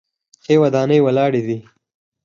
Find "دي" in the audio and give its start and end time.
1.47-1.59